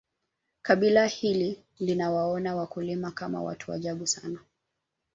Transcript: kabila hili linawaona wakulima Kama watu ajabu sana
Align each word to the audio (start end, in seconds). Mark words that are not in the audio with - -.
kabila 0.61 1.05
hili 1.05 1.63
linawaona 1.79 2.55
wakulima 2.55 3.11
Kama 3.11 3.41
watu 3.43 3.73
ajabu 3.73 4.07
sana 4.07 4.39